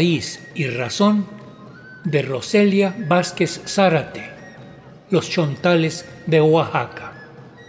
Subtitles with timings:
[0.00, 1.26] y razón
[2.04, 4.30] de Roselia Vázquez Zárate,
[5.10, 7.12] Los Chontales de Oaxaca.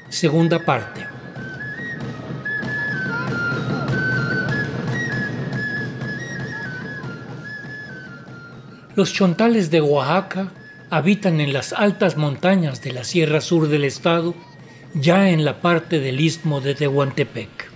[0.10, 1.08] Segunda parte.
[8.96, 10.52] Los chontales de Oaxaca
[10.92, 14.36] habitan en las altas montañas de la Sierra Sur del estado,
[14.94, 17.72] ya en la parte del istmo de Tehuantepec.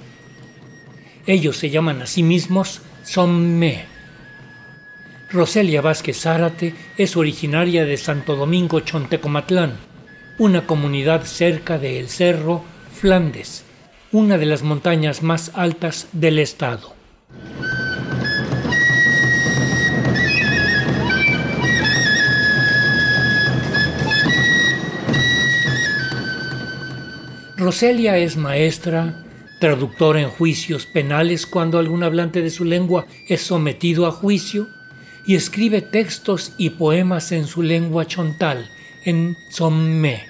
[1.26, 3.93] Ellos se llaman a sí mismos Tzomme.
[5.34, 9.80] Roselia Vázquez Zárate es originaria de Santo Domingo Chontecomatlán,
[10.38, 13.64] una comunidad cerca de El Cerro, Flandes,
[14.12, 16.94] una de las montañas más altas del estado.
[27.58, 29.26] Roselia es maestra,
[29.60, 34.68] traductora en juicios penales cuando algún hablante de su lengua es sometido a juicio,
[35.26, 38.70] y escribe textos y poemas en su lengua chontal,
[39.06, 40.26] en Tzommé.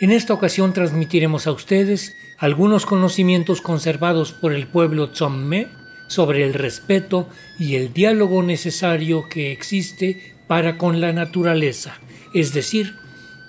[0.00, 5.68] En esta ocasión transmitiremos a ustedes algunos conocimientos conservados por el pueblo Tzommé
[6.06, 11.98] sobre el respeto y el diálogo necesario que existe para con la naturaleza,
[12.32, 12.94] es decir,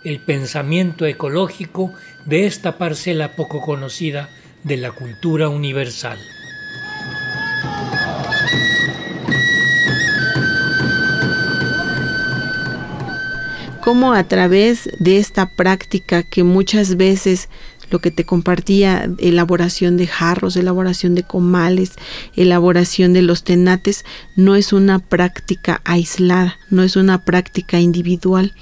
[0.03, 1.93] el pensamiento ecológico
[2.25, 4.29] de esta parcela poco conocida
[4.63, 6.19] de la cultura universal.
[13.89, 17.49] Cómo a través de esta práctica que muchas veces
[17.89, 21.93] lo que te compartía, elaboración de jarros, elaboración de comales,
[22.35, 28.53] elaboración de los tenates, no es una práctica aislada, no es una práctica individual,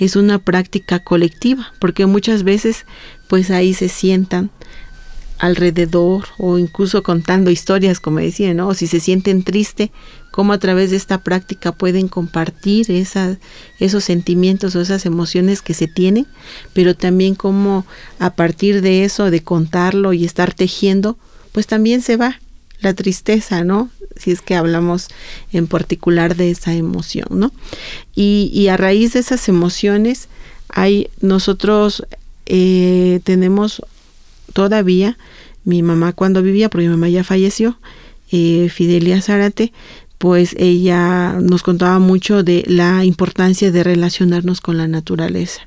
[0.00, 2.84] es una práctica colectiva, porque muchas veces
[3.28, 4.50] pues ahí se sientan
[5.38, 8.66] alrededor o incluso contando historias, como decía, ¿no?
[8.66, 9.90] O si se sienten tristes,
[10.32, 15.86] cómo a través de esta práctica pueden compartir esos sentimientos o esas emociones que se
[15.86, 16.26] tienen,
[16.72, 17.86] pero también cómo
[18.18, 21.16] a partir de eso, de contarlo y estar tejiendo,
[21.52, 22.40] pues también se va
[22.80, 23.90] la tristeza, ¿no?
[24.16, 25.08] Si es que hablamos
[25.52, 27.52] en particular de esa emoción, ¿no?
[28.14, 30.28] Y, a raíz de esas emociones,
[30.68, 32.04] hay nosotros
[32.46, 33.82] eh, tenemos
[34.54, 35.18] todavía
[35.64, 37.78] mi mamá cuando vivía, porque mi mamá ya falleció,
[38.32, 39.72] eh, Fidelia Zárate,
[40.22, 45.62] pues ella nos contaba mucho de la importancia de relacionarnos con la naturaleza.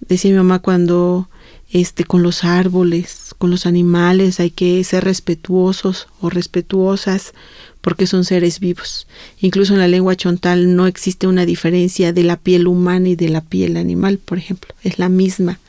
[0.00, 1.28] Decía mi mamá cuando
[1.70, 7.34] este con los árboles, con los animales hay que ser respetuosos o respetuosas
[7.80, 9.06] porque son seres vivos.
[9.38, 13.28] Incluso en la lengua chontal no existe una diferencia de la piel humana y de
[13.28, 15.60] la piel animal, por ejemplo, es la misma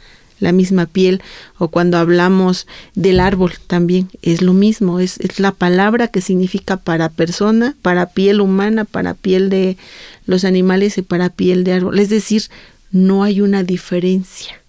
[0.43, 1.21] la misma piel
[1.57, 6.77] o cuando hablamos del árbol también es lo mismo, es, es la palabra que significa
[6.77, 9.77] para persona, para piel humana, para piel de
[10.25, 11.97] los animales y para piel de árbol.
[11.99, 12.43] Es decir,
[12.91, 14.61] no hay una diferencia.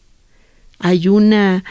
[0.78, 1.64] Hay una,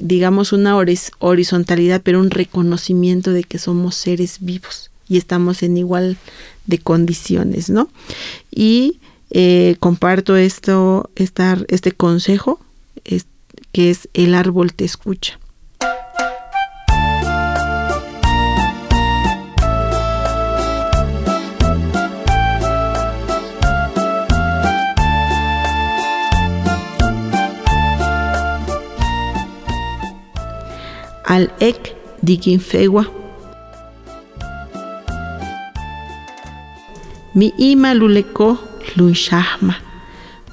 [0.00, 6.16] digamos, una horizontalidad, pero un reconocimiento de que somos seres vivos y estamos en igual
[6.66, 7.88] de condiciones, ¿no?
[8.50, 8.98] Y
[9.30, 12.60] eh, comparto esto, este consejo,
[13.76, 15.38] que es El árbol te escucha.
[31.26, 33.04] al ek dikinfewa.
[37.34, 38.56] Mi ima luleko
[38.96, 39.74] lunshahma,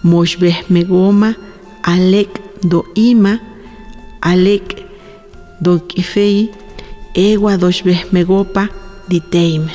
[0.03, 1.37] moshbeh megoma,
[1.83, 3.39] alek do ima
[4.21, 4.85] alek
[5.61, 6.51] do kifei
[7.13, 8.69] ewa doshbeh megopa
[9.07, 9.71] diteime.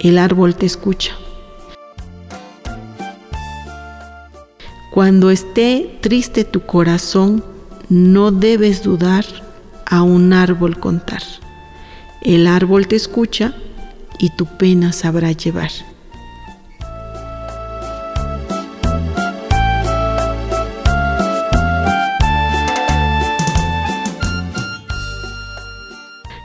[0.00, 1.12] El árbol te escucha.
[4.90, 7.44] Cuando esté triste tu corazón,
[7.88, 9.24] no debes dudar
[9.86, 11.22] a un árbol contar.
[12.20, 13.54] El árbol te escucha
[14.18, 15.70] y tu pena sabrá llevar.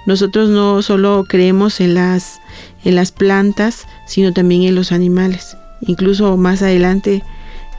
[0.07, 2.39] Nosotros no solo creemos en las,
[2.85, 5.57] en las plantas, sino también en los animales.
[5.81, 7.23] Incluso más adelante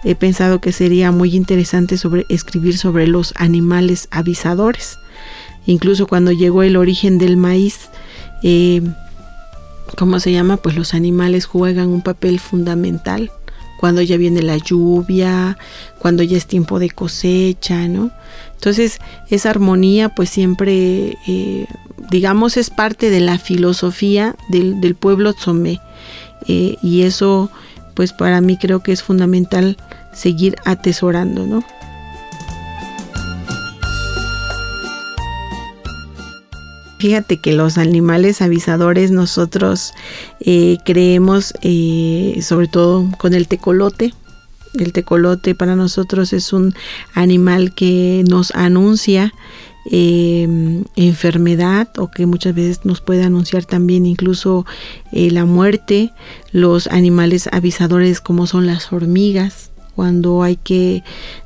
[0.05, 4.99] he pensado que sería muy interesante sobre, escribir sobre los animales avisadores.
[5.65, 7.89] Incluso cuando llegó el origen del maíz,
[8.43, 8.83] eh,
[9.97, 10.59] ¿cómo se llama?
[10.59, 13.33] Pues los animales juegan un papel fundamental
[13.79, 15.57] cuando ya viene la lluvia,
[15.99, 18.11] cuando ya es tiempo de cosecha, ¿no?
[18.55, 18.99] Entonces,
[19.31, 21.67] esa armonía pues siempre, eh,
[22.11, 25.81] digamos, es parte de la filosofía del, pueblo Tzomé.
[26.49, 27.51] Eh, y eso,
[27.95, 29.77] pues para mí creo que es fundamental
[30.13, 31.63] seguir atesorando, ¿no?
[36.99, 39.93] Fíjate que los animales avisadores nosotros
[40.41, 41.55] eh, creemos,
[42.43, 44.13] sobre todo con el tecolote,
[44.75, 46.75] el tecolote para nosotros es un
[47.15, 49.33] animal que nos anuncia
[49.91, 54.67] em, enfermedad o que muchas veces nos puede anunciar también incluso
[55.13, 56.13] eh, la muerte.
[56.53, 61.03] Los animales avisadores como son las hormigas, cuando hay que,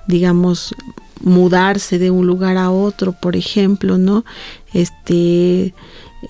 [0.06, 0.74] digamos,
[1.20, 4.24] mudarse de un lugar a otro, por ejemplo, ¿no?
[4.74, 5.74] Este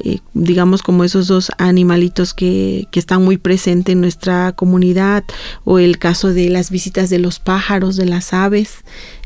[0.04, 5.22] eh, digamos como esos dos animalitos que, que, están muy presentes en nuestra comunidad
[5.64, 8.76] o el caso de las visitas de los pájaros, de las aves.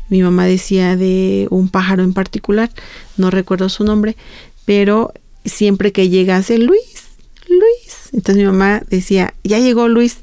[0.09, 2.69] Mi mamá decía de un pájaro en particular,
[3.15, 4.17] no recuerdo su nombre,
[4.65, 5.13] pero
[5.45, 7.07] siempre que llegase Luis,
[7.47, 10.17] Luis, entonces mi mamá decía, ya llegó Luis,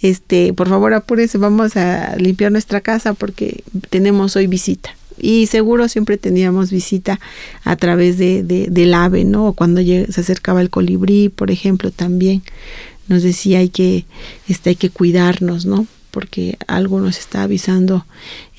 [0.00, 5.88] este, por favor apúrese, vamos a limpiar nuestra casa porque tenemos hoy visita y seguro
[5.88, 7.20] siempre teníamos visita
[7.64, 9.48] a través de, del ave, ¿no?
[9.48, 12.42] O cuando se acercaba el colibrí, por ejemplo, también
[13.08, 14.04] nos decía hay que,
[14.48, 15.86] este, hay que cuidarnos, ¿no?
[16.10, 18.06] Porque algo nos está avisando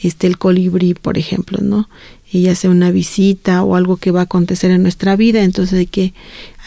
[0.02, 1.90] este, el colibrí, por ejemplo, ¿no?
[2.32, 5.88] Y sea una visita o algo que va a acontecer en nuestra vida, entonces hay
[5.88, 6.14] que,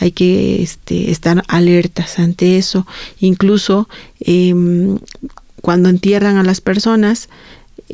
[0.00, 2.86] hay que este, estar alertas ante eso.
[3.20, 3.88] Incluso
[4.20, 4.98] em,
[5.60, 7.28] cuando entierran a las personas,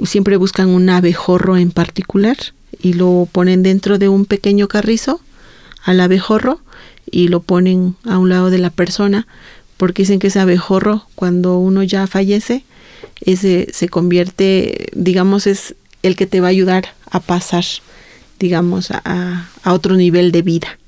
[0.05, 2.37] siempre buscan un abejorro en particular
[2.81, 5.21] y lo ponen dentro de un pequeño carrizo
[5.85, 6.61] al abejorro
[7.11, 9.27] y lo ponen a un lado de la persona
[9.77, 12.65] porque dicen que ese abejorro cuando uno ya fallece
[13.21, 17.65] ese se convierte digamos es el que te va a ayudar a pasar
[18.39, 20.79] digamos a, a otro nivel de vida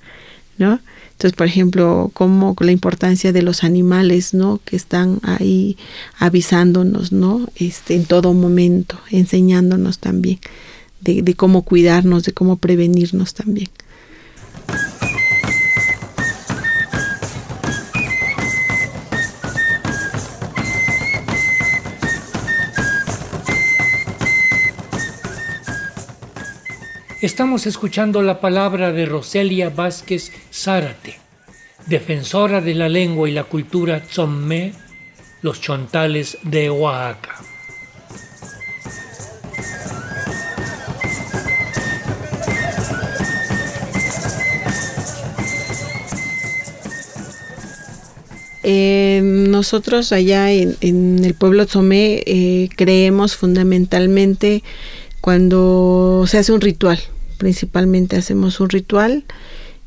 [0.58, 0.80] ¿no?
[1.20, 4.58] Entonces, por ejemplo, como la importancia de los animales, ¿no?
[4.64, 5.76] Que están ahí
[6.18, 7.46] avisándonos, ¿no?
[7.56, 10.38] Este, en todo momento, enseñándonos también
[11.02, 13.68] de, de cómo cuidarnos, de cómo prevenirnos también.
[27.22, 31.18] Estamos escuchando la palabra de Roselia Vázquez Zárate,
[31.86, 34.72] defensora de la lengua y la cultura tzomé,
[35.42, 37.36] los chontales de Oaxaca.
[48.62, 54.62] Eh, nosotros allá en, el pueblo tzomé eh, creemos fundamentalmente
[55.20, 56.98] cuando se hace un ritual,
[57.38, 59.24] principalmente hacemos un ritual,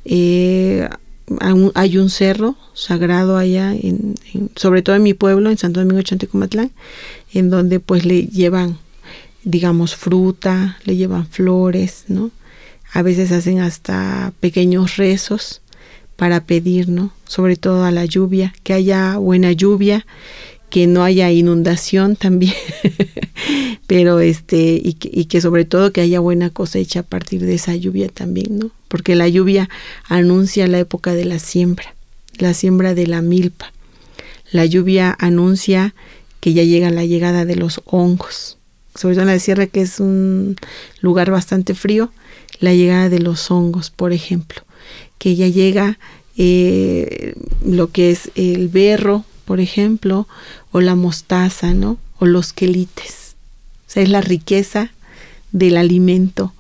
[0.06, 0.88] eh,
[1.74, 4.16] hay un cerro sagrado allá, en,
[4.56, 6.72] sobre todo en mi pueblo, en Santo Domingo Chanticomatlán,
[7.34, 8.78] en donde pues le llevan,
[9.44, 12.32] digamos, fruta, le llevan flores, ¿no?
[12.92, 15.62] A veces hacen hasta pequeños rezos
[16.16, 17.12] para pedir, ¿no?
[17.26, 20.06] Sobre todo a la lluvia, que haya buena lluvia
[20.74, 22.56] que no haya inundación también,
[23.86, 27.54] pero este, y que, y que, sobre todo que haya buena cosecha a partir de
[27.54, 28.72] esa lluvia también, ¿no?
[28.88, 29.70] Porque la lluvia
[30.06, 31.94] anuncia la época de la siembra,
[32.40, 33.72] la siembra de la milpa.
[34.50, 35.94] La lluvia anuncia
[36.40, 38.58] que ya llega la llegada de los hongos,
[38.96, 40.56] sobre todo en la sierra que es un
[41.02, 42.12] lugar bastante frío,
[42.60, 44.64] la llegada de los hongos, por ejemplo,
[45.20, 46.00] que ya llega
[46.36, 50.28] eh, lo que es el berro, por ejemplo,
[50.72, 51.98] o la mostaza, ¿no?
[52.20, 53.36] O los quelites.
[53.88, 54.92] O sea, es la riqueza
[55.52, 56.54] del alimento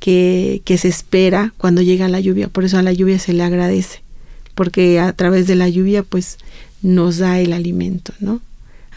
[0.00, 2.48] que, que se espera cuando llega la lluvia.
[2.48, 4.02] Por eso a la lluvia se le agradece,
[4.54, 6.38] porque a través de la lluvia, pues,
[6.82, 8.40] nos da el alimento, ¿no?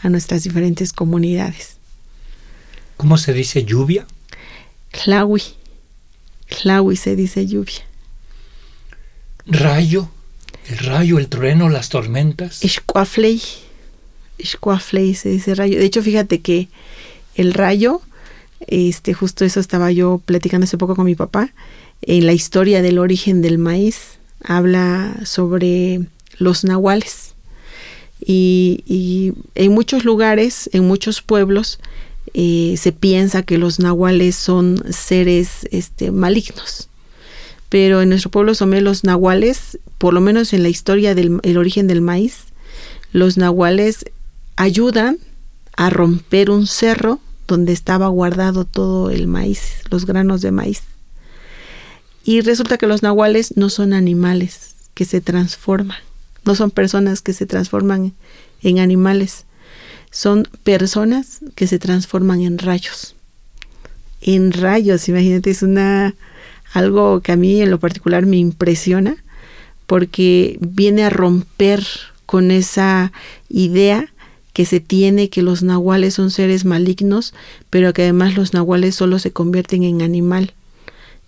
[0.02, 1.76] A nuestras diferentes comunidades.
[2.96, 4.06] ¿Cómo se dice lluvia?
[4.90, 5.42] Clawi.
[6.46, 7.82] Clawi se dice lluvia.
[9.46, 10.08] Rayo.
[10.68, 12.64] El rayo, el trueno, las tormentas.
[12.64, 13.40] Ishquafley.
[14.38, 15.78] Ishquafley se dice rayo.
[15.78, 16.68] De hecho, fíjate que
[17.34, 18.00] el rayo,
[18.66, 21.52] este, justo eso estaba yo platicando hace poco con mi papá,
[22.02, 26.00] en la historia del origen del maíz, habla sobre
[26.38, 27.34] los nahuales.
[28.26, 31.78] Y, en muchos lugares, en muchos pueblos,
[32.32, 36.88] eh, se piensa que los nahuales son seres este, malignos
[37.74, 41.88] pero en nuestro pueblo somé los nahuales, por lo menos en la historia del origen
[41.88, 42.44] del maíz,
[43.10, 44.04] los nahuales
[44.54, 45.18] ayudan
[45.76, 50.82] a romper un cerro donde estaba guardado todo el maíz, los granos de maíz.
[52.22, 55.98] Y resulta que los nahuales no son animales que se transforman,
[56.44, 58.14] no son personas que se transforman
[58.62, 59.46] en animales,
[60.12, 63.16] son personas que se transforman en rayos.
[64.20, 66.14] En rayos, imagínate, es una
[66.74, 69.16] algo que a mí en lo particular me impresiona
[69.86, 71.86] porque viene a romper
[72.26, 73.12] con esa
[73.48, 74.12] idea
[74.52, 77.34] que se tiene que los nahuales son seres malignos,
[77.70, 80.52] pero que además los nahuales solo se convierten en animal.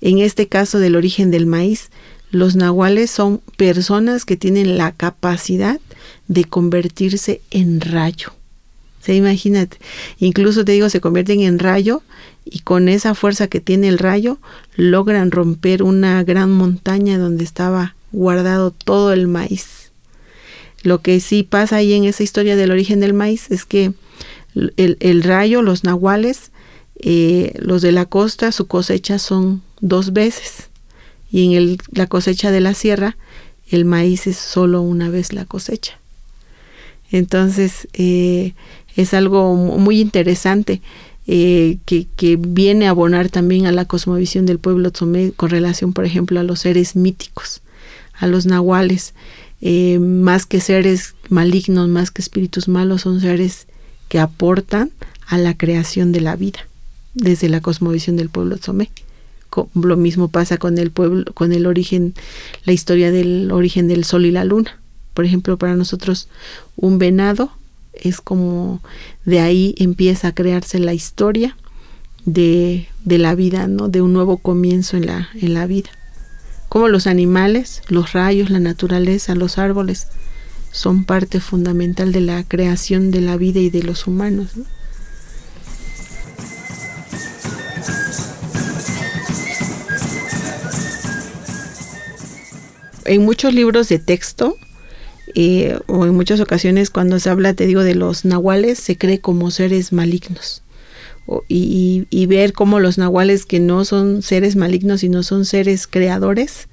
[0.01, 1.91] En este caso del origen del maíz,
[2.31, 5.81] los nahuales son personas que tienen la capacidad
[6.29, 8.36] de convertirse en rayo.
[9.07, 9.79] Se imagínate,
[10.19, 12.03] incluso te digo, se convierten en rayo
[12.45, 14.39] y con esa fuerza que tiene el rayo
[14.75, 19.93] logran romper una gran montaña donde estaba guardado todo el maíz.
[20.83, 23.93] Lo que sí pasa ahí en esa historia del origen del maíz es que
[24.57, 26.51] el, rayo, los nahuales,
[26.99, 30.69] eh, los de la costa, su cosecha son dos veces.
[31.31, 33.17] Y en el, la cosecha de la sierra,
[33.71, 36.01] el maíz es solo una vez la cosecha.
[37.11, 38.55] Entonces, eh,
[38.97, 40.81] es algo muy interesante
[41.27, 45.93] eh, que, que, viene a abonar también a la cosmovisión del pueblo Tzomé con relación,
[45.93, 47.63] por ejemplo, a los seres míticos,
[48.15, 49.13] a los nahuales.
[49.61, 53.67] Eh, más que seres malignos, más que espíritus malos, son seres
[54.09, 54.91] que aportan
[55.27, 56.61] a la creación de la vida
[57.15, 58.91] desde la cosmovisión del pueblo Tzomé.
[59.75, 62.15] Lo mismo pasa con el pueblo, con el origen,
[62.65, 64.79] la historia del origen del sol y la luna.
[65.15, 66.29] Por ejemplo, para nosotros
[66.77, 67.51] un venado
[68.03, 68.81] es como
[69.25, 71.57] de ahí empieza a crearse la historia
[72.25, 73.89] de, de, la vida, ¿no?
[73.89, 75.91] De un nuevo comienzo en la, en la vida.
[76.69, 80.09] Como los animales, los rayos, la naturaleza, los árboles
[80.73, 84.51] son parte fundamental de la creación de la vida y de los humanos.
[93.05, 94.59] En muchos libros de texto
[95.39, 99.21] eh, o en muchas ocasiones cuando se habla, te digo, de los nahuales, se cree
[99.21, 100.63] como seres malignos.
[101.49, 106.69] y, ver cómo los nahuales que no son seres malignos, sino son seres creadores,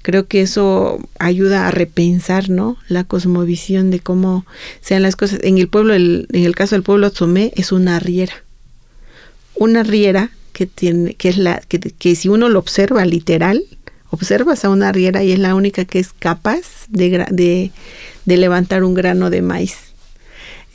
[0.00, 2.78] creo que eso ayuda a repensar, ¿no?
[2.88, 4.46] La cosmovisión de cómo
[4.80, 5.40] sean las cosas.
[5.42, 8.44] En el pueblo, en el caso del pueblo Tzomé, es una riera.
[9.56, 13.62] Una riera que tiene, que es la, que, que si uno lo observa literal,
[14.10, 17.70] observas a una riera y es la única que es capaz de,
[18.24, 19.76] de, levantar un grano de maíz.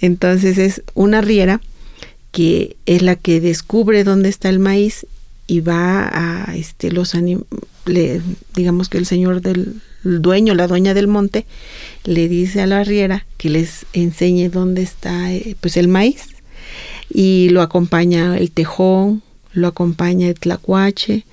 [0.02, 1.62] Entonces es una riera
[2.32, 5.06] que es la que descubre dónde está el maíz
[5.48, 7.14] y va a este los
[7.86, 8.22] le,
[8.56, 11.46] digamos que el señor del dueño, la dueña del monte,
[12.04, 16.28] le dice a la riera que les enseñe dónde está eh, pues el maíz
[17.10, 19.22] y lo acompaña el tejón,
[19.54, 21.26] lo acompaña el tlacuache,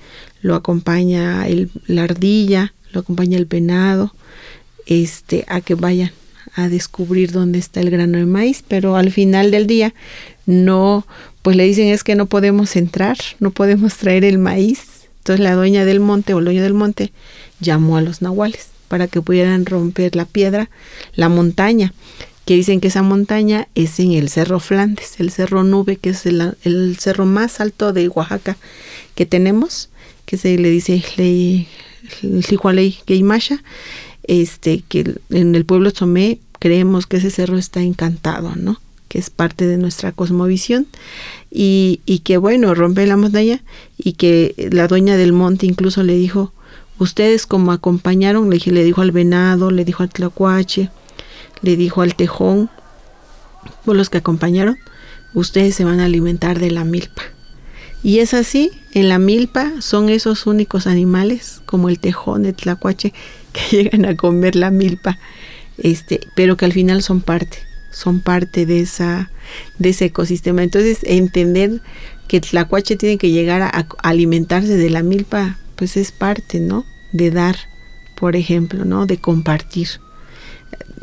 [0.43, 4.13] lo acompaña el, la ardilla, lo acompaña el venado,
[4.87, 6.13] este, a que vayan
[6.55, 9.95] a descubrir dónde está el grano de maíz, pero al final del día
[10.45, 11.07] no,
[11.41, 15.09] pues le dicen es que no podemos entrar, no podemos traer el maíz.
[15.19, 17.13] Entonces la dueña del monte o el dueño del monte
[17.61, 20.69] llamó a los nahuales para que pudieran romper la piedra,
[21.15, 21.95] la montaña,
[22.45, 26.27] que dicen que esa montaña es en el Cerro Flandes, el Cerro Nube, que es
[26.27, 28.57] el, el cerro más alto de Oaxaca
[29.15, 29.91] que tenemos
[30.27, 31.03] que se le dice
[32.23, 33.63] Lihualei Geimasha,
[34.25, 38.81] este, que en el pueblo Tomé creemos que ese cerro está encantado, ¿no?
[39.13, 40.87] que es parte de nuestra cosmovisión
[41.51, 43.61] y, y que bueno, rompe la montaña
[43.99, 46.51] y que la dueña del monte incluso le dijo,
[46.99, 50.89] ustedes como acompañaron, le, le dijo al venado, le dijo al tlacuache,
[51.61, 52.71] le dijo al tejón,
[53.85, 54.79] por los que acompañaron,
[55.35, 57.23] ustedes se van a alimentar de la milpa.
[58.03, 63.13] Y es así, en la milpa son esos únicos animales, como el tejón, el tlacuache,
[63.53, 65.19] que llegan a comer la milpa,
[65.79, 67.59] este, pero que al final son parte,
[67.91, 69.31] son parte de esa,
[69.79, 70.63] de ese ecosistema.
[70.63, 71.81] Entonces, entender
[72.27, 76.85] que el tlacuache tiene que llegar a alimentarse de la milpa, pues es parte, ¿no?
[77.13, 77.57] De dar,
[78.17, 79.07] por ejemplo, ¿no?
[79.07, 79.89] De compartir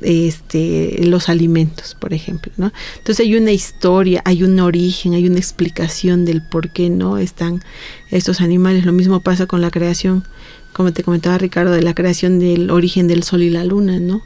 [0.01, 2.71] este, los alimentos, por ejemplo, ¿no?
[2.97, 7.61] Entonces hay una historia, hay un origen, hay una explicación del por qué no están
[8.11, 8.85] estos animales.
[8.85, 10.23] Lo mismo pasa con la creación,
[10.73, 14.23] como te comentaba Ricardo, de la creación del origen del sol y la luna, ¿no?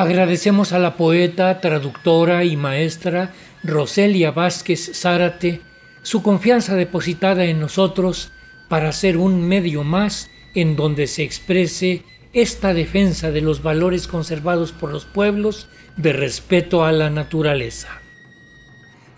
[0.00, 5.60] Agradecemos a la poeta, traductora y maestra Roselia Vázquez Zárate
[6.00, 8.32] su confianza depositada en nosotros
[8.70, 12.02] para ser un medio más en donde se exprese
[12.32, 18.00] esta defensa de los valores conservados por los pueblos de respeto a la naturaleza.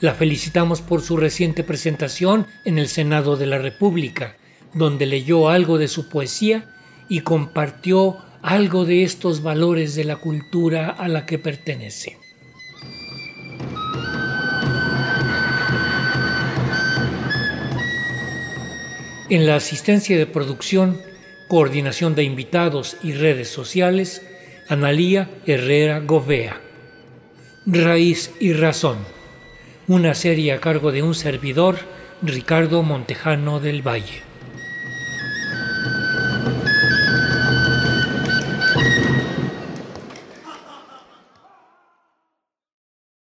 [0.00, 4.34] La felicitamos por su reciente presentación en el Senado de la República,
[4.74, 6.74] donde leyó algo de su poesía
[7.08, 12.18] y compartió algo de estos valores de la cultura a la que pertenece.
[19.30, 21.00] En la asistencia de producción,
[21.49, 24.22] coordinación de invitados y redes sociales,
[24.68, 26.61] Analía Herrera Govea.
[27.64, 28.99] Raíz y Razón.
[29.87, 31.78] Una serie a cargo de un servidor,
[32.20, 34.31] Ricardo Montejano del Valle.